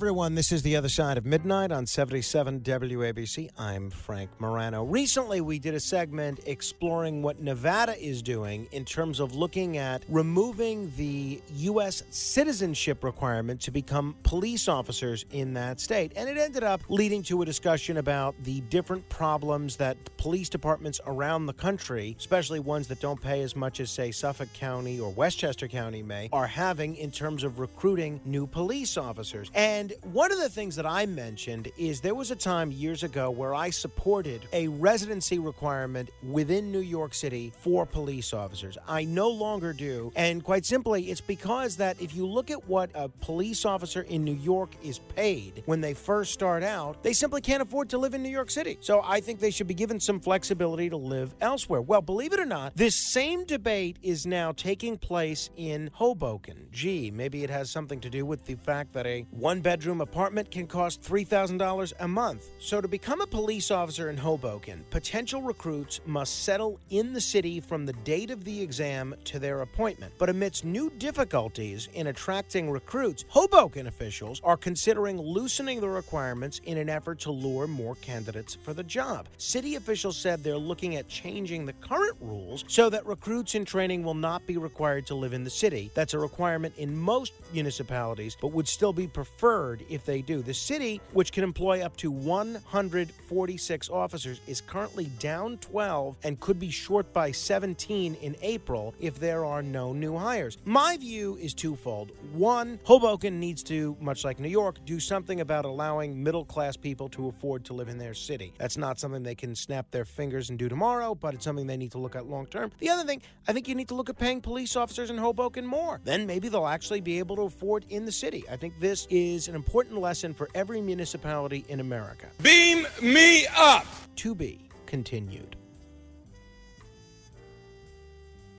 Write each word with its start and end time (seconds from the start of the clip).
Everyone. 0.00 0.34
This 0.34 0.50
is 0.50 0.62
The 0.62 0.76
Other 0.76 0.88
Side 0.88 1.18
of 1.18 1.26
Midnight 1.26 1.70
on 1.70 1.84
77 1.84 2.60
WABC. 2.60 3.50
I'm 3.58 3.90
Frank 3.90 4.30
Morano. 4.38 4.82
Recently, 4.82 5.42
we 5.42 5.58
did 5.58 5.74
a 5.74 5.80
segment 5.80 6.40
exploring 6.46 7.20
what 7.20 7.42
Nevada 7.42 7.94
is 8.02 8.22
doing 8.22 8.66
in 8.72 8.86
terms 8.86 9.20
of 9.20 9.34
looking 9.34 9.76
at 9.76 10.02
removing 10.08 10.90
the 10.96 11.42
U.S. 11.54 12.02
citizenship 12.08 13.04
requirement 13.04 13.60
to 13.60 13.70
become 13.70 14.16
police 14.22 14.68
officers 14.68 15.26
in 15.32 15.52
that 15.52 15.80
state. 15.80 16.14
And 16.16 16.30
it 16.30 16.38
ended 16.38 16.64
up 16.64 16.80
leading 16.88 17.22
to 17.24 17.42
a 17.42 17.44
discussion 17.44 17.98
about 17.98 18.34
the 18.44 18.62
different 18.70 19.06
problems 19.10 19.76
that 19.76 19.98
police 20.16 20.48
departments 20.48 20.98
around 21.06 21.44
the 21.44 21.52
country, 21.52 22.16
especially 22.18 22.58
ones 22.58 22.88
that 22.88 23.00
don't 23.00 23.20
pay 23.20 23.42
as 23.42 23.54
much 23.54 23.80
as, 23.80 23.90
say, 23.90 24.12
Suffolk 24.12 24.50
County 24.54 24.98
or 24.98 25.10
Westchester 25.10 25.68
County 25.68 26.02
may, 26.02 26.30
are 26.32 26.46
having 26.46 26.96
in 26.96 27.10
terms 27.10 27.44
of 27.44 27.58
recruiting 27.58 28.18
new 28.24 28.46
police 28.46 28.96
officers. 28.96 29.50
And 29.54 29.89
one 30.12 30.32
of 30.32 30.38
the 30.38 30.48
things 30.48 30.76
that 30.76 30.86
I 30.86 31.06
mentioned 31.06 31.70
is 31.78 32.00
there 32.00 32.14
was 32.14 32.30
a 32.30 32.36
time 32.36 32.70
years 32.70 33.02
ago 33.02 33.30
where 33.30 33.54
I 33.54 33.70
supported 33.70 34.46
a 34.52 34.68
residency 34.68 35.38
requirement 35.38 36.10
within 36.22 36.70
New 36.70 36.80
York 36.80 37.14
City 37.14 37.52
for 37.60 37.86
police 37.86 38.32
officers. 38.32 38.76
I 38.86 39.04
no 39.04 39.28
longer 39.28 39.72
do. 39.72 40.12
And 40.16 40.42
quite 40.42 40.66
simply, 40.66 41.10
it's 41.10 41.20
because 41.20 41.76
that 41.76 42.00
if 42.00 42.14
you 42.14 42.26
look 42.26 42.50
at 42.50 42.68
what 42.68 42.90
a 42.94 43.08
police 43.08 43.64
officer 43.64 44.02
in 44.02 44.24
New 44.24 44.34
York 44.34 44.70
is 44.82 44.98
paid 44.98 45.62
when 45.66 45.80
they 45.80 45.94
first 45.94 46.32
start 46.32 46.62
out, 46.62 47.02
they 47.02 47.12
simply 47.12 47.40
can't 47.40 47.62
afford 47.62 47.90
to 47.90 47.98
live 47.98 48.14
in 48.14 48.22
New 48.22 48.28
York 48.28 48.50
City. 48.50 48.78
So 48.80 49.02
I 49.04 49.20
think 49.20 49.40
they 49.40 49.50
should 49.50 49.68
be 49.68 49.74
given 49.74 50.00
some 50.00 50.20
flexibility 50.20 50.90
to 50.90 50.96
live 50.96 51.34
elsewhere. 51.40 51.82
Well, 51.82 52.02
believe 52.02 52.32
it 52.32 52.40
or 52.40 52.46
not, 52.46 52.76
this 52.76 52.94
same 52.94 53.44
debate 53.44 53.98
is 54.02 54.26
now 54.26 54.52
taking 54.52 54.98
place 54.98 55.50
in 55.56 55.90
Hoboken. 55.94 56.68
Gee, 56.72 57.10
maybe 57.10 57.44
it 57.44 57.50
has 57.50 57.70
something 57.70 58.00
to 58.00 58.10
do 58.10 58.24
with 58.26 58.46
the 58.46 58.54
fact 58.54 58.92
that 58.92 59.06
a 59.06 59.26
one 59.30 59.60
bedroom 59.80 60.02
apartment 60.02 60.50
can 60.50 60.66
cost 60.66 61.00
$3,000 61.00 61.92
a 62.00 62.06
month. 62.06 62.50
So 62.58 62.82
to 62.82 62.86
become 62.86 63.22
a 63.22 63.26
police 63.26 63.70
officer 63.70 64.10
in 64.10 64.16
Hoboken, 64.18 64.84
potential 64.90 65.40
recruits 65.40 66.02
must 66.04 66.44
settle 66.44 66.78
in 66.90 67.14
the 67.14 67.20
city 67.22 67.60
from 67.60 67.86
the 67.86 67.94
date 68.04 68.30
of 68.30 68.44
the 68.44 68.60
exam 68.60 69.14
to 69.24 69.38
their 69.38 69.62
appointment. 69.62 70.12
But 70.18 70.28
amidst 70.28 70.66
new 70.66 70.90
difficulties 70.98 71.88
in 71.94 72.08
attracting 72.08 72.70
recruits, 72.70 73.24
Hoboken 73.28 73.86
officials 73.86 74.42
are 74.44 74.58
considering 74.58 75.18
loosening 75.18 75.80
the 75.80 75.88
requirements 75.88 76.60
in 76.66 76.76
an 76.76 76.90
effort 76.90 77.18
to 77.20 77.30
lure 77.30 77.66
more 77.66 77.94
candidates 78.02 78.58
for 78.62 78.74
the 78.74 78.84
job. 78.84 79.28
City 79.38 79.76
officials 79.76 80.18
said 80.18 80.44
they're 80.44 80.58
looking 80.58 80.96
at 80.96 81.08
changing 81.08 81.64
the 81.64 81.72
current 81.72 82.18
rules 82.20 82.66
so 82.68 82.90
that 82.90 83.06
recruits 83.06 83.54
in 83.54 83.64
training 83.64 84.02
will 84.02 84.12
not 84.12 84.46
be 84.46 84.58
required 84.58 85.06
to 85.06 85.14
live 85.14 85.32
in 85.32 85.42
the 85.42 85.48
city. 85.48 85.90
That's 85.94 86.12
a 86.12 86.18
requirement 86.18 86.74
in 86.76 86.94
most 86.94 87.32
municipalities, 87.54 88.36
but 88.38 88.52
would 88.52 88.68
still 88.68 88.92
be 88.92 89.06
preferred 89.06 89.69
if 89.88 90.04
they 90.04 90.22
do. 90.22 90.42
The 90.42 90.54
city, 90.54 91.00
which 91.12 91.32
can 91.32 91.44
employ 91.44 91.82
up 91.82 91.96
to 91.98 92.10
146 92.10 93.90
officers, 93.90 94.40
is 94.46 94.60
currently 94.60 95.06
down 95.18 95.58
12 95.58 96.16
and 96.24 96.40
could 96.40 96.58
be 96.58 96.70
short 96.70 97.12
by 97.12 97.30
17 97.30 98.14
in 98.14 98.36
April 98.42 98.94
if 99.00 99.18
there 99.20 99.44
are 99.44 99.62
no 99.62 99.92
new 99.92 100.16
hires. 100.16 100.58
My 100.64 100.96
view 100.96 101.36
is 101.40 101.54
twofold. 101.54 102.12
One, 102.32 102.78
Hoboken 102.84 103.38
needs 103.38 103.62
to, 103.64 103.96
much 104.00 104.24
like 104.24 104.40
New 104.40 104.48
York, 104.48 104.84
do 104.84 105.00
something 105.00 105.40
about 105.40 105.64
allowing 105.64 106.22
middle 106.22 106.44
class 106.44 106.76
people 106.76 107.08
to 107.10 107.28
afford 107.28 107.64
to 107.66 107.74
live 107.74 107.88
in 107.88 107.98
their 107.98 108.14
city. 108.14 108.52
That's 108.58 108.76
not 108.76 108.98
something 108.98 109.22
they 109.22 109.34
can 109.34 109.54
snap 109.54 109.90
their 109.90 110.04
fingers 110.04 110.50
and 110.50 110.58
do 110.58 110.68
tomorrow, 110.68 111.14
but 111.14 111.34
it's 111.34 111.44
something 111.44 111.66
they 111.66 111.76
need 111.76 111.92
to 111.92 111.98
look 111.98 112.16
at 112.16 112.26
long 112.26 112.46
term. 112.46 112.72
The 112.78 112.88
other 112.88 113.04
thing, 113.04 113.22
I 113.48 113.52
think 113.52 113.68
you 113.68 113.74
need 113.74 113.88
to 113.88 113.94
look 113.94 114.08
at 114.08 114.18
paying 114.18 114.40
police 114.40 114.76
officers 114.76 115.10
in 115.10 115.18
Hoboken 115.18 115.66
more. 115.66 116.00
Then 116.04 116.26
maybe 116.26 116.48
they'll 116.48 116.66
actually 116.66 117.00
be 117.00 117.18
able 117.18 117.36
to 117.36 117.42
afford 117.42 117.84
in 117.88 118.04
the 118.04 118.12
city. 118.12 118.44
I 118.50 118.56
think 118.56 118.78
this 118.80 119.06
is 119.10 119.48
an 119.48 119.56
important 119.60 119.98
lesson 119.98 120.32
for 120.32 120.48
every 120.54 120.80
municipality 120.80 121.66
in 121.68 121.80
America. 121.80 122.24
Beam 122.42 122.86
me 123.02 123.46
up! 123.54 123.84
To 124.16 124.34
be 124.34 124.58
continued. 124.86 125.54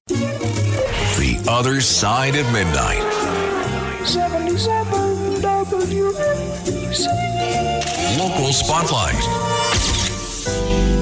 The 0.08 1.44
Other 1.50 1.82
Side 1.82 2.36
of 2.36 2.46
Midnight. 2.54 3.02
77 4.06 5.42
WABC. 5.42 7.08
Local 8.20 8.54
Spotlight. 8.54 9.22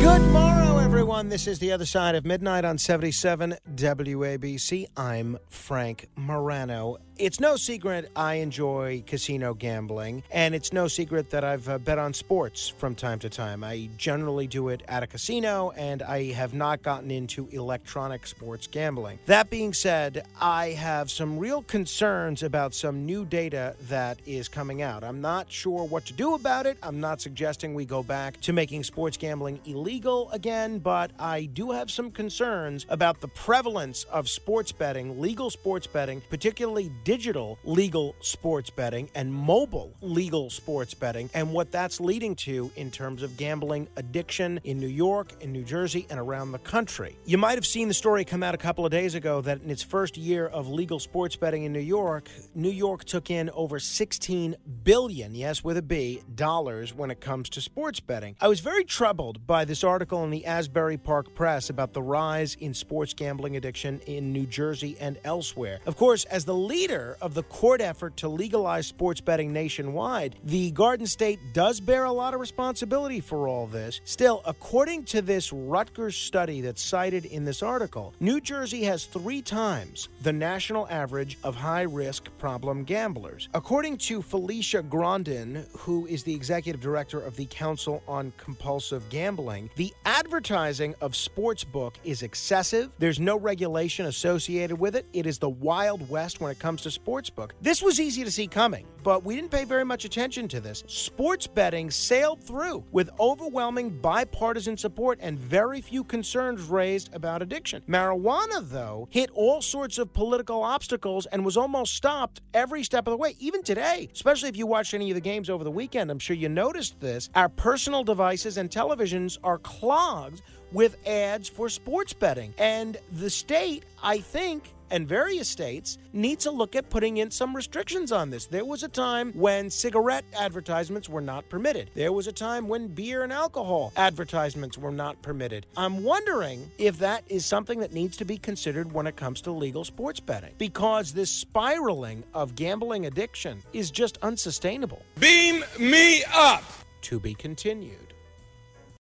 Good 0.02 0.22
morrow, 0.32 0.78
everyone. 0.78 1.28
This 1.28 1.46
is 1.46 1.60
the 1.60 1.74
other 1.74 1.86
side 1.86 2.16
of 2.16 2.24
midnight 2.26 2.64
on 2.64 2.78
77 2.78 3.58
WABC. 3.76 4.88
I'm 4.96 5.38
Frank 5.50 6.08
Morano. 6.16 7.00
It's 7.20 7.42
no 7.42 7.58
secret 7.58 8.10
I 8.16 8.36
enjoy 8.36 9.04
casino 9.06 9.54
gambling, 9.54 10.24
and 10.32 10.56
it's 10.56 10.72
no 10.72 10.88
secret 10.88 11.32
that 11.32 11.44
I've 11.44 11.68
uh, 11.68 11.78
bet 11.78 12.00
on 12.00 12.14
sports 12.14 12.70
from 12.70 12.96
time 12.96 13.20
to 13.20 13.30
time. 13.30 13.62
I 13.62 13.90
generally 13.98 14.48
do 14.48 14.70
it 14.70 14.84
at 14.88 15.04
a 15.04 15.08
casino, 15.08 15.72
and 15.76 16.02
I 16.02 16.32
have 16.32 16.54
not 16.54 16.82
gotten 16.82 17.12
into 17.12 17.50
electronic 17.50 18.26
sports 18.26 18.68
gambling. 18.68 19.20
That 19.26 19.50
being 19.50 19.74
said, 19.74 20.26
I 20.40 20.68
have 20.68 21.12
some 21.12 21.38
real 21.38 21.62
concerns 21.64 22.42
about 22.42 22.74
some 22.74 23.06
new 23.06 23.26
data 23.26 23.76
that 23.90 24.18
is 24.26 24.48
coming 24.48 24.82
out. 24.82 25.04
I'm 25.04 25.20
not 25.20 25.52
sure 25.52 25.84
what 25.84 26.06
to 26.06 26.14
do 26.14 26.36
about 26.36 26.66
it. 26.68 26.78
I'm 26.82 27.02
not 27.02 27.20
suggesting 27.20 27.74
we 27.74 27.84
go 27.84 28.02
back 28.02 28.40
to 28.40 28.54
making 28.54 28.86
sports 28.86 29.18
gambling 29.18 29.60
illegal 29.66 30.32
again, 30.32 30.80
but 30.80 31.12
I 31.20 31.48
do 31.48 31.72
have 31.72 31.92
some 31.92 32.12
concerns 32.12 32.86
about 32.88 33.20
the 33.20 33.28
prevalence 33.28 34.06
of 34.06 34.30
sports 34.30 34.72
betting, 34.72 35.20
legal 35.20 35.50
sports 35.50 35.86
betting, 35.86 36.22
particularly 36.30 36.94
digital 37.10 37.58
legal 37.64 38.16
sports 38.20 38.70
betting 38.70 39.10
and 39.16 39.34
mobile 39.34 39.92
legal 40.00 40.48
sports 40.52 40.94
betting, 40.94 41.28
and 41.34 41.52
what 41.52 41.72
that's 41.72 42.00
leading 42.00 42.36
to 42.36 42.70
in 42.76 42.92
terms 42.92 43.24
of 43.24 43.36
gambling 43.36 43.88
addiction 43.96 44.60
in 44.64 44.80
New 44.80 44.86
York, 44.86 45.32
in 45.42 45.52
New 45.52 45.64
Jersey, 45.64 46.06
and 46.12 46.20
around 46.20 46.52
the 46.52 46.60
country. 46.60 47.18
You 47.26 47.40
might 47.40 47.56
have 47.56 47.66
seen 47.66 47.88
the 47.88 47.96
story 47.96 48.24
come 48.26 48.44
out 48.44 48.54
a 48.54 48.60
couple 48.60 48.86
of 48.86 48.92
days 48.92 49.16
ago 49.16 49.42
that 49.42 49.64
in 49.64 49.72
its 49.72 49.82
first 49.82 50.18
year 50.18 50.46
of 50.46 50.68
legal 50.68 51.00
sports 51.00 51.36
betting 51.36 51.64
in 51.64 51.74
New 51.74 51.80
York, 51.80 52.30
New 52.54 52.70
York 52.70 53.06
took 53.06 53.32
in 53.32 53.50
over 53.56 53.80
16 53.80 54.56
billion, 54.84 55.34
yes, 55.34 55.64
with 55.64 55.78
a 55.78 55.82
B, 55.82 56.22
dollars 56.36 56.94
when 56.94 57.10
it 57.10 57.20
comes 57.20 57.50
to 57.50 57.62
sports 57.62 58.00
betting. 58.00 58.36
I 58.40 58.48
was 58.48 58.60
very 58.60 58.84
troubled 58.84 59.48
by 59.48 59.66
this 59.66 59.84
article 59.84 60.24
in 60.26 60.30
the 60.30 60.46
Asbury 60.46 60.98
Park 60.98 61.34
Press 61.34 61.72
about 61.72 61.94
the 61.94 62.04
rise 62.04 62.54
in 62.60 62.76
sports 62.76 63.16
gambling 63.16 63.58
addiction 63.58 64.00
in 64.06 64.32
New 64.32 64.46
Jersey 64.46 64.96
and 65.00 65.18
elsewhere. 65.24 65.80
Of 65.88 65.98
course, 65.98 66.26
as 66.26 66.46
the 66.46 66.54
leader 66.54 66.99
of 67.22 67.34
the 67.34 67.44
court 67.44 67.82
effort 67.82 68.18
to 68.18 68.28
legalize 68.28 68.88
sports 68.88 69.22
betting 69.22 69.52
nationwide, 69.54 70.36
the 70.44 70.72
Garden 70.72 71.06
State 71.08 71.40
does 71.54 71.80
bear 71.80 72.06
a 72.06 72.12
lot 72.12 72.34
of 72.34 72.40
responsibility 72.40 73.20
for 73.20 73.48
all 73.48 73.68
this. 73.68 74.02
Still, 74.06 74.42
according 74.46 75.04
to 75.06 75.22
this 75.22 75.52
Rutgers 75.54 76.16
study 76.16 76.62
that's 76.62 76.82
cited 76.82 77.26
in 77.26 77.46
this 77.46 77.62
article, 77.62 78.14
New 78.20 78.42
Jersey 78.42 78.84
has 78.84 79.06
three 79.06 79.42
times 79.42 80.10
the 80.22 80.34
national 80.34 80.88
average 80.90 81.38
of 81.44 81.56
high 81.56 81.84
risk 81.84 82.30
problem 82.38 82.84
gamblers. 82.84 83.50
According 83.54 83.98
to 84.00 84.22
Felicia 84.22 84.84
Grondin, 84.84 85.66
who 85.78 86.06
is 86.08 86.24
the 86.24 86.34
executive 86.34 86.82
director 86.82 87.20
of 87.20 87.36
the 87.36 87.46
Council 87.46 88.04
on 88.08 88.34
Compulsive 88.38 89.08
Gambling, 89.10 89.70
the 89.76 89.94
advertising 90.06 90.40
advertising 90.40 90.96
of 91.02 91.14
Sportsbook 91.14 91.96
is 92.04 92.24
excessive. 92.24 92.92
There's 92.98 93.20
no 93.20 93.38
regulation 93.38 94.06
associated 94.06 94.80
with 94.80 94.96
it. 94.96 95.06
It 95.14 95.26
is 95.26 95.38
the 95.38 95.50
Wild 95.50 96.10
West 96.10 96.40
when 96.40 96.52
it 96.52 96.60
comes 96.60 96.79
to 96.82 96.90
Sportsbook. 96.90 97.52
This 97.62 97.82
was 97.82 98.00
easy 98.00 98.24
to 98.24 98.32
see 98.32 98.48
coming, 98.48 98.86
but 99.04 99.24
we 99.24 99.36
didn't 99.36 99.52
pay 99.52 99.66
very 99.66 99.86
much 99.86 100.06
attention 100.06 100.48
to 100.50 100.60
this. 100.60 100.84
Sports 100.88 101.48
betting 101.48 101.92
sailed 101.92 102.44
through 102.44 102.84
with 102.92 103.10
overwhelming 103.20 103.90
bipartisan 103.90 104.78
support 104.78 105.20
and 105.22 105.40
very 105.40 105.82
few 105.82 106.04
concerns 106.04 106.64
raised 106.64 107.14
about 107.14 107.42
addiction. 107.42 107.84
Marijuana, 107.88 108.68
though, 108.70 109.08
hit 109.12 109.30
all 109.34 109.62
sorts 109.62 109.98
of 109.98 110.14
political 110.14 110.64
obstacles 110.64 111.26
and 111.28 111.46
was 111.46 111.58
almost 111.58 111.94
stopped 111.96 112.42
every 112.54 112.84
step 112.84 113.08
of 113.08 113.12
the 113.12 113.18
way. 113.18 113.36
Even 113.40 113.64
today, 113.64 114.10
especially 114.14 114.50
if 114.50 114.58
you 114.58 114.68
watched 114.68 114.94
any 114.94 115.12
of 115.12 115.16
the 115.16 115.22
games 115.22 115.50
over 115.50 115.64
the 115.64 115.72
weekend, 115.72 116.12
I'm 116.12 116.20
sure 116.20 116.36
you 116.36 116.50
noticed 116.50 117.00
this. 117.00 117.30
Our 117.36 117.50
personal 117.50 118.04
devices 118.04 118.58
and 118.58 118.70
televisions 118.70 119.38
are 119.44 119.58
clogged 119.60 120.42
with 120.72 120.98
ads 121.08 121.50
for 121.50 121.70
sports 121.70 122.14
betting. 122.14 122.54
And 122.58 122.98
the 123.14 123.30
state, 123.30 123.86
I 124.04 124.20
think, 124.20 124.74
and 124.92 125.08
various 125.08 125.48
states 125.48 125.98
need 126.14 126.40
to 126.40 126.52
look 126.52 126.76
at 126.76 126.90
putting 126.90 127.18
in 127.18 127.32
some 127.32 127.56
restrictions 127.56 128.12
on 128.12 128.30
this. 128.30 128.46
There 128.46 128.66
was 128.66 128.84
a 128.84 128.88
time 128.88 129.32
when 129.34 129.70
cigarette 129.70 130.26
advertisements 130.38 131.10
were 131.10 131.22
not 131.22 131.48
permitted. 131.50 131.92
There 131.96 132.12
was 132.12 132.28
a 132.28 132.32
time 132.32 132.68
when 132.68 132.88
beer 132.88 133.24
and 133.24 133.32
alcohol 133.32 133.94
advertisements 133.96 134.78
were 134.78 134.92
not 134.92 135.22
permitted. 135.22 135.66
I'm 135.78 136.04
wondering 136.04 136.70
if 136.78 137.00
that 137.00 137.24
is 137.28 137.46
something 137.46 137.80
that 137.80 137.94
needs 137.94 138.18
to 138.18 138.26
be 138.26 138.38
considered 138.38 138.92
when 138.92 139.08
it 139.08 139.16
comes 139.16 139.42
to 139.42 139.52
legal 139.52 139.84
sports 139.84 140.20
betting 140.20 140.54
because 140.58 141.14
this 141.14 141.32
spiraling 141.32 142.24
of 142.34 142.56
gambling 142.56 143.06
addiction 143.06 143.62
is 143.74 143.92
just 143.92 144.18
unsustainable. 144.22 145.04
Beam 145.20 145.64
me 145.80 146.24
up. 146.34 146.64
To 147.04 147.20
be 147.20 147.34
continued. 147.34 148.14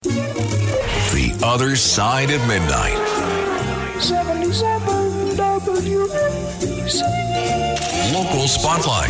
The 0.03 1.39
Other 1.44 1.75
Side 1.75 2.29
of 2.29 2.47
Midnight. 2.47 2.97
77 4.01 4.81
WABC. 4.81 4.91
Local 8.13 8.48
Spotlight. 8.48 9.10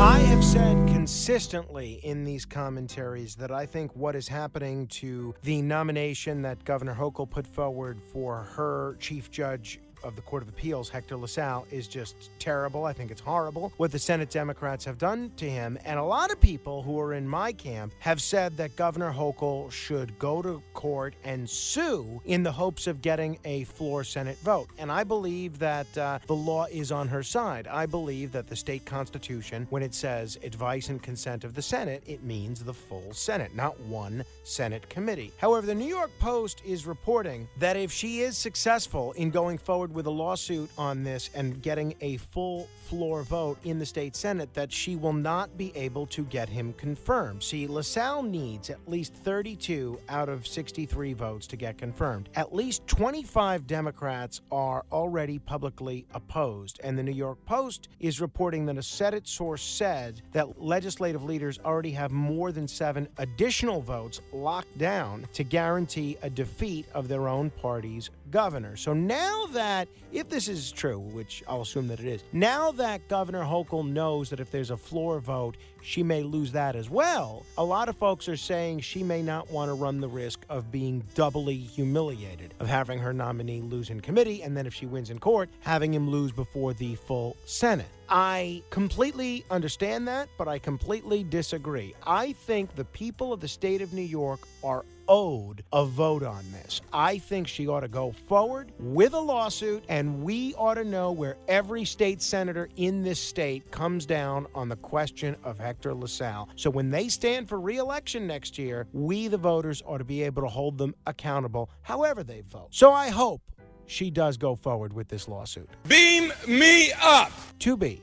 I 0.00 0.18
have 0.18 0.44
said 0.44 0.76
consistently 0.88 2.00
in 2.02 2.24
these 2.24 2.44
commentaries 2.44 3.34
that 3.36 3.50
I 3.50 3.64
think 3.64 3.94
what 3.96 4.14
is 4.14 4.28
happening 4.28 4.86
to 4.88 5.34
the 5.42 5.62
nomination 5.62 6.42
that 6.42 6.64
Governor 6.64 6.94
Hochul 6.94 7.28
put 7.28 7.46
forward 7.46 8.02
for 8.02 8.42
her 8.54 8.96
chief 9.00 9.30
judge 9.30 9.80
of 10.02 10.16
the 10.16 10.22
Court 10.22 10.42
of 10.42 10.48
Appeals, 10.48 10.88
Hector 10.88 11.16
LaSalle, 11.16 11.66
is 11.70 11.88
just 11.88 12.30
terrible. 12.38 12.84
I 12.84 12.92
think 12.92 13.10
it's 13.10 13.20
horrible 13.20 13.72
what 13.76 13.92
the 13.92 13.98
Senate 13.98 14.30
Democrats 14.30 14.84
have 14.84 14.98
done 14.98 15.30
to 15.36 15.48
him. 15.48 15.78
And 15.84 15.98
a 15.98 16.04
lot 16.04 16.30
of 16.30 16.40
people 16.40 16.82
who 16.82 16.98
are 17.00 17.14
in 17.14 17.28
my 17.28 17.52
camp 17.52 17.92
have 17.98 18.20
said 18.20 18.56
that 18.56 18.76
Governor 18.76 19.12
Hochul 19.12 19.70
should 19.70 20.18
go 20.18 20.42
to 20.42 20.62
court 20.74 21.14
and 21.24 21.48
sue 21.48 22.20
in 22.24 22.42
the 22.42 22.52
hopes 22.52 22.86
of 22.86 23.02
getting 23.02 23.38
a 23.44 23.64
floor 23.64 24.04
Senate 24.04 24.38
vote. 24.38 24.68
And 24.78 24.90
I 24.90 25.04
believe 25.04 25.58
that 25.58 25.98
uh, 25.98 26.18
the 26.26 26.34
law 26.34 26.66
is 26.70 26.92
on 26.92 27.08
her 27.08 27.22
side. 27.22 27.66
I 27.66 27.86
believe 27.86 28.32
that 28.32 28.46
the 28.46 28.56
state 28.56 28.84
constitution, 28.84 29.66
when 29.70 29.82
it 29.82 29.94
says 29.94 30.38
advice 30.42 30.88
and 30.88 31.02
consent 31.02 31.44
of 31.44 31.54
the 31.54 31.62
Senate, 31.62 32.02
it 32.06 32.22
means 32.22 32.62
the 32.62 32.74
full 32.74 33.12
Senate, 33.12 33.54
not 33.54 33.78
one 33.80 34.24
Senate 34.44 34.88
committee. 34.88 35.32
However, 35.38 35.66
the 35.66 35.74
New 35.74 35.86
York 35.86 36.10
Post 36.18 36.62
is 36.64 36.86
reporting 36.86 37.48
that 37.58 37.76
if 37.76 37.92
she 37.92 38.20
is 38.20 38.36
successful 38.36 39.12
in 39.12 39.30
going 39.30 39.58
forward 39.58 39.89
with 39.92 40.06
a 40.06 40.10
lawsuit 40.10 40.70
on 40.78 41.02
this 41.02 41.30
and 41.34 41.60
getting 41.62 41.94
a 42.00 42.16
full 42.18 42.68
floor 42.88 43.22
vote 43.22 43.58
in 43.64 43.78
the 43.78 43.86
state 43.86 44.16
Senate, 44.16 44.52
that 44.54 44.72
she 44.72 44.96
will 44.96 45.12
not 45.12 45.56
be 45.56 45.72
able 45.76 46.06
to 46.06 46.24
get 46.24 46.48
him 46.48 46.72
confirmed. 46.74 47.42
See, 47.42 47.66
LaSalle 47.66 48.22
needs 48.22 48.70
at 48.70 48.78
least 48.88 49.14
32 49.14 50.00
out 50.08 50.28
of 50.28 50.46
63 50.46 51.12
votes 51.12 51.46
to 51.48 51.56
get 51.56 51.78
confirmed. 51.78 52.28
At 52.34 52.54
least 52.54 52.86
25 52.86 53.66
Democrats 53.66 54.40
are 54.50 54.84
already 54.90 55.38
publicly 55.38 56.06
opposed, 56.14 56.80
and 56.82 56.98
the 56.98 57.02
New 57.02 57.12
York 57.12 57.38
Post 57.46 57.88
is 58.00 58.20
reporting 58.20 58.66
that 58.66 58.78
a 58.78 58.82
Senate 58.82 59.28
source 59.28 59.62
said 59.62 60.22
that 60.32 60.60
legislative 60.60 61.22
leaders 61.22 61.58
already 61.64 61.92
have 61.92 62.10
more 62.10 62.52
than 62.52 62.66
seven 62.66 63.08
additional 63.18 63.80
votes 63.80 64.20
locked 64.32 64.76
down 64.78 65.26
to 65.32 65.44
guarantee 65.44 66.16
a 66.22 66.30
defeat 66.30 66.86
of 66.94 67.08
their 67.08 67.28
own 67.28 67.50
party's 67.50 68.10
governor. 68.30 68.76
So 68.76 68.92
now 68.92 69.46
that, 69.52 69.88
if 70.12 70.28
this 70.28 70.48
is 70.48 70.72
true, 70.72 70.98
which 70.98 71.42
I'll 71.48 71.62
assume 71.62 71.88
that 71.88 72.00
it 72.00 72.06
is, 72.06 72.24
now 72.32 72.72
that 72.72 73.06
Governor 73.08 73.42
Hochul 73.42 73.88
knows 73.88 74.30
that 74.30 74.40
if 74.40 74.50
there's 74.50 74.70
a 74.70 74.76
floor 74.76 75.20
vote, 75.20 75.56
she 75.82 76.02
may 76.02 76.22
lose 76.22 76.52
that 76.52 76.76
as 76.76 76.90
well, 76.90 77.44
a 77.58 77.64
lot 77.64 77.88
of 77.88 77.96
folks 77.96 78.28
are 78.28 78.36
saying 78.36 78.80
she 78.80 79.02
may 79.02 79.22
not 79.22 79.50
want 79.50 79.68
to 79.68 79.74
run 79.74 80.00
the 80.00 80.08
risk 80.08 80.44
of 80.48 80.70
being 80.70 81.02
doubly 81.14 81.56
humiliated, 81.56 82.54
of 82.60 82.68
having 82.68 82.98
her 82.98 83.12
nominee 83.12 83.60
lose 83.60 83.90
in 83.90 84.00
committee, 84.00 84.42
and 84.42 84.56
then 84.56 84.66
if 84.66 84.74
she 84.74 84.86
wins 84.86 85.10
in 85.10 85.18
court, 85.18 85.48
having 85.60 85.92
him 85.92 86.10
lose 86.10 86.32
before 86.32 86.74
the 86.74 86.94
full 86.96 87.36
Senate. 87.46 87.86
I 88.10 88.64
completely 88.70 89.44
understand 89.50 90.08
that, 90.08 90.28
but 90.36 90.48
I 90.48 90.58
completely 90.58 91.22
disagree. 91.22 91.94
I 92.04 92.32
think 92.32 92.74
the 92.74 92.84
people 92.86 93.32
of 93.32 93.38
the 93.38 93.46
state 93.46 93.80
of 93.82 93.92
New 93.92 94.02
York 94.02 94.40
are 94.64 94.84
owed 95.06 95.62
a 95.72 95.84
vote 95.84 96.24
on 96.24 96.44
this. 96.52 96.80
I 96.92 97.18
think 97.18 97.46
she 97.46 97.68
ought 97.68 97.80
to 97.80 97.88
go 97.88 98.12
forward 98.28 98.72
with 98.80 99.12
a 99.12 99.20
lawsuit, 99.20 99.84
and 99.88 100.24
we 100.24 100.54
ought 100.54 100.74
to 100.74 100.84
know 100.84 101.12
where 101.12 101.36
every 101.46 101.84
state 101.84 102.20
senator 102.20 102.68
in 102.76 103.02
this 103.02 103.20
state 103.20 103.70
comes 103.70 104.06
down 104.06 104.48
on 104.56 104.68
the 104.68 104.76
question 104.76 105.36
of 105.44 105.58
Hector 105.58 105.94
LaSalle. 105.94 106.48
So 106.56 106.68
when 106.68 106.90
they 106.90 107.08
stand 107.08 107.48
for 107.48 107.60
reelection 107.60 108.26
next 108.26 108.58
year, 108.58 108.88
we, 108.92 109.28
the 109.28 109.36
voters, 109.36 109.82
ought 109.86 109.98
to 109.98 110.04
be 110.04 110.22
able 110.24 110.42
to 110.42 110.48
hold 110.48 110.78
them 110.78 110.94
accountable 111.06 111.70
however 111.82 112.24
they 112.24 112.42
vote. 112.42 112.68
So 112.70 112.92
I 112.92 113.08
hope 113.08 113.42
she 113.90 114.08
does 114.10 114.36
go 114.36 114.54
forward 114.54 114.92
with 114.92 115.08
this 115.08 115.26
lawsuit. 115.26 115.68
Beam 115.88 116.32
me 116.46 116.92
up. 117.02 117.32
To 117.60 117.76
be 117.76 118.00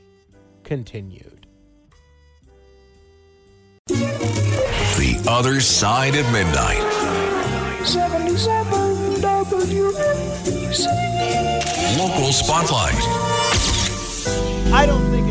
continued. 0.62 1.46
The 3.88 5.24
Other 5.28 5.60
Side 5.60 6.14
of 6.14 6.30
Midnight. 6.30 6.84
77 7.84 8.72
WABC. 9.22 10.86
Local 11.98 12.32
Spotlight. 12.32 12.94
I 14.74 14.84
don't 14.84 15.10
think 15.10 15.27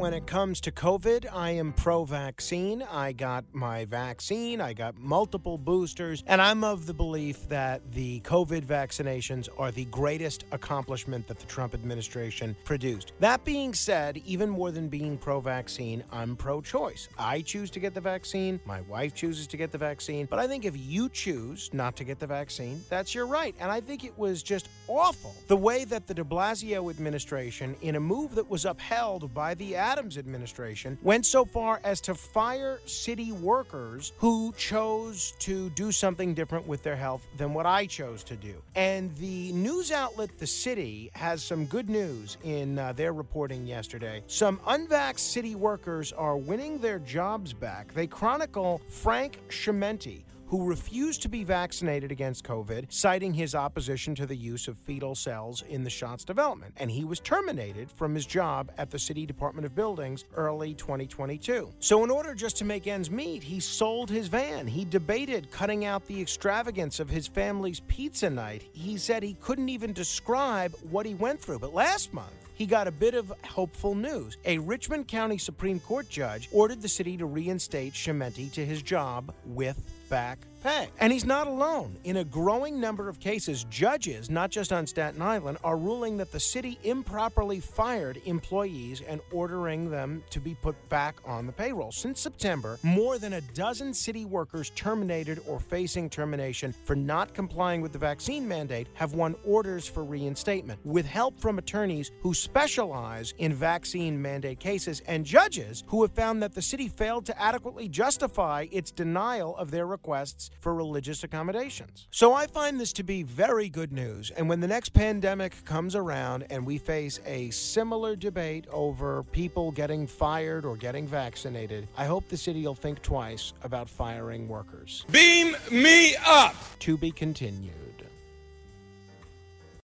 when 0.00 0.14
it 0.14 0.26
comes 0.26 0.62
to 0.62 0.72
COVID, 0.72 1.26
I 1.30 1.50
am 1.50 1.74
pro 1.74 2.06
vaccine. 2.06 2.82
I 2.90 3.12
got 3.12 3.44
my 3.52 3.84
vaccine, 3.84 4.58
I 4.58 4.72
got 4.72 4.96
multiple 4.96 5.58
boosters, 5.58 6.24
and 6.26 6.40
I'm 6.40 6.64
of 6.64 6.86
the 6.86 6.94
belief 6.94 7.46
that 7.50 7.82
the 7.92 8.20
COVID 8.20 8.64
vaccinations 8.64 9.50
are 9.58 9.70
the 9.70 9.84
greatest 9.86 10.46
accomplishment 10.52 11.28
that 11.28 11.38
the 11.38 11.44
Trump 11.44 11.74
administration 11.74 12.56
produced. 12.64 13.12
That 13.20 13.44
being 13.44 13.74
said, 13.74 14.22
even 14.24 14.48
more 14.48 14.70
than 14.70 14.88
being 14.88 15.18
pro 15.18 15.38
vaccine, 15.38 16.02
I'm 16.10 16.34
pro 16.34 16.62
choice. 16.62 17.10
I 17.18 17.42
choose 17.42 17.68
to 17.72 17.78
get 17.78 17.92
the 17.92 18.00
vaccine, 18.00 18.58
my 18.64 18.80
wife 18.82 19.14
chooses 19.14 19.46
to 19.48 19.58
get 19.58 19.70
the 19.70 19.76
vaccine, 19.76 20.24
but 20.24 20.38
I 20.38 20.46
think 20.46 20.64
if 20.64 20.78
you 20.78 21.10
choose 21.10 21.68
not 21.74 21.94
to 21.96 22.04
get 22.04 22.18
the 22.18 22.26
vaccine, 22.26 22.82
that's 22.88 23.14
your 23.14 23.26
right. 23.26 23.54
And 23.60 23.70
I 23.70 23.82
think 23.82 24.04
it 24.04 24.16
was 24.18 24.42
just 24.42 24.70
awful 24.88 25.34
the 25.46 25.56
way 25.58 25.84
that 25.84 26.06
the 26.06 26.14
de 26.14 26.24
Blasio 26.24 26.88
administration, 26.88 27.76
in 27.82 27.96
a 27.96 28.00
move 28.00 28.34
that 28.34 28.48
was 28.48 28.64
upheld 28.64 29.34
by 29.34 29.52
the 29.52 29.76
Adams 29.90 30.16
administration, 30.16 30.96
went 31.02 31.26
so 31.26 31.44
far 31.44 31.80
as 31.82 32.00
to 32.00 32.14
fire 32.14 32.78
city 32.86 33.32
workers 33.32 34.12
who 34.18 34.54
chose 34.56 35.32
to 35.40 35.68
do 35.70 35.90
something 35.90 36.32
different 36.32 36.64
with 36.64 36.80
their 36.84 36.94
health 36.94 37.26
than 37.36 37.52
what 37.52 37.66
I 37.66 37.86
chose 37.86 38.22
to 38.24 38.36
do. 38.36 38.54
And 38.76 39.12
the 39.16 39.50
news 39.50 39.90
outlet 39.90 40.30
The 40.38 40.46
City 40.46 41.10
has 41.14 41.42
some 41.42 41.66
good 41.66 41.90
news 41.90 42.36
in 42.44 42.78
uh, 42.78 42.92
their 42.92 43.12
reporting 43.12 43.66
yesterday. 43.66 44.22
Some 44.28 44.58
unvaxxed 44.58 45.18
city 45.18 45.56
workers 45.56 46.12
are 46.12 46.36
winning 46.36 46.78
their 46.78 47.00
jobs 47.00 47.52
back. 47.52 47.92
They 47.92 48.06
chronicle 48.06 48.80
Frank 48.88 49.40
Chimenti 49.48 50.22
who 50.50 50.64
refused 50.64 51.22
to 51.22 51.28
be 51.28 51.44
vaccinated 51.44 52.10
against 52.10 52.44
COVID, 52.44 52.92
citing 52.92 53.32
his 53.32 53.54
opposition 53.54 54.16
to 54.16 54.26
the 54.26 54.34
use 54.34 54.66
of 54.66 54.76
fetal 54.76 55.14
cells 55.14 55.62
in 55.68 55.84
the 55.84 55.90
shot's 55.90 56.24
development. 56.24 56.74
And 56.78 56.90
he 56.90 57.04
was 57.04 57.20
terminated 57.20 57.88
from 57.88 58.16
his 58.16 58.26
job 58.26 58.72
at 58.76 58.90
the 58.90 58.98
City 58.98 59.24
Department 59.24 59.64
of 59.64 59.76
Buildings 59.76 60.24
early 60.34 60.74
2022. 60.74 61.70
So, 61.78 62.02
in 62.02 62.10
order 62.10 62.34
just 62.34 62.56
to 62.56 62.64
make 62.64 62.88
ends 62.88 63.12
meet, 63.12 63.44
he 63.44 63.60
sold 63.60 64.10
his 64.10 64.26
van. 64.26 64.66
He 64.66 64.84
debated 64.84 65.52
cutting 65.52 65.84
out 65.84 66.04
the 66.08 66.20
extravagance 66.20 66.98
of 66.98 67.08
his 67.08 67.28
family's 67.28 67.78
pizza 67.86 68.28
night. 68.28 68.64
He 68.72 68.96
said 68.96 69.22
he 69.22 69.34
couldn't 69.34 69.68
even 69.68 69.92
describe 69.92 70.74
what 70.90 71.06
he 71.06 71.14
went 71.14 71.40
through. 71.40 71.60
But 71.60 71.74
last 71.74 72.12
month, 72.12 72.34
he 72.54 72.66
got 72.66 72.88
a 72.88 72.92
bit 72.92 73.14
of 73.14 73.32
hopeful 73.44 73.94
news. 73.94 74.36
A 74.44 74.58
Richmond 74.58 75.06
County 75.06 75.38
Supreme 75.38 75.78
Court 75.78 76.08
judge 76.10 76.48
ordered 76.50 76.82
the 76.82 76.88
city 76.88 77.16
to 77.18 77.24
reinstate 77.26 77.92
Chimenti 77.92 78.50
to 78.52 78.66
his 78.66 78.82
job 78.82 79.32
with 79.46 79.80
back 80.10 80.49
pay. 80.60 80.88
And 81.00 81.12
he's 81.12 81.24
not 81.24 81.46
alone. 81.46 81.96
In 82.04 82.18
a 82.18 82.24
growing 82.24 82.80
number 82.80 83.08
of 83.08 83.18
cases, 83.18 83.64
judges, 83.70 84.30
not 84.30 84.50
just 84.50 84.72
on 84.72 84.86
Staten 84.86 85.22
Island, 85.22 85.58
are 85.64 85.76
ruling 85.76 86.16
that 86.18 86.32
the 86.32 86.40
city 86.40 86.78
improperly 86.84 87.60
fired 87.60 88.20
employees 88.24 89.02
and 89.06 89.20
ordering 89.32 89.90
them 89.90 90.22
to 90.30 90.40
be 90.40 90.54
put 90.54 90.76
back 90.88 91.16
on 91.24 91.46
the 91.46 91.52
payroll. 91.52 91.92
Since 91.92 92.20
September, 92.20 92.78
more 92.82 93.18
than 93.18 93.34
a 93.34 93.40
dozen 93.40 93.94
city 93.94 94.24
workers 94.24 94.70
terminated 94.70 95.40
or 95.46 95.58
facing 95.58 96.10
termination 96.10 96.74
for 96.84 96.96
not 96.96 97.34
complying 97.34 97.80
with 97.80 97.92
the 97.92 97.98
vaccine 97.98 98.46
mandate 98.46 98.88
have 98.94 99.14
won 99.14 99.34
orders 99.44 99.86
for 99.86 100.04
reinstatement. 100.04 100.78
With 100.84 101.06
help 101.06 101.38
from 101.38 101.58
attorneys 101.58 102.10
who 102.20 102.34
specialize 102.34 103.34
in 103.38 103.52
vaccine 103.52 104.20
mandate 104.20 104.60
cases 104.60 105.02
and 105.06 105.24
judges 105.24 105.84
who 105.86 106.02
have 106.02 106.12
found 106.12 106.42
that 106.42 106.54
the 106.54 106.62
city 106.62 106.88
failed 106.88 107.26
to 107.26 107.40
adequately 107.40 107.88
justify 107.88 108.66
its 108.70 108.90
denial 108.90 109.56
of 109.56 109.70
their 109.70 109.86
requests 109.86 110.49
for 110.58 110.74
religious 110.74 111.24
accommodations. 111.24 112.06
So 112.10 112.34
I 112.34 112.46
find 112.46 112.78
this 112.78 112.92
to 112.94 113.02
be 113.02 113.22
very 113.22 113.68
good 113.68 113.92
news. 113.92 114.30
And 114.30 114.48
when 114.48 114.60
the 114.60 114.68
next 114.68 114.90
pandemic 114.90 115.64
comes 115.64 115.94
around 115.94 116.44
and 116.50 116.66
we 116.66 116.78
face 116.78 117.20
a 117.24 117.50
similar 117.50 118.16
debate 118.16 118.66
over 118.70 119.22
people 119.24 119.70
getting 119.70 120.06
fired 120.06 120.64
or 120.64 120.76
getting 120.76 121.06
vaccinated, 121.06 121.88
I 121.96 122.04
hope 122.04 122.28
the 122.28 122.36
city 122.36 122.62
will 122.62 122.74
think 122.74 123.02
twice 123.02 123.52
about 123.62 123.88
firing 123.88 124.48
workers. 124.48 125.04
Beam 125.10 125.56
me 125.70 126.14
up. 126.26 126.54
To 126.80 126.96
be 126.96 127.10
continued. 127.10 128.09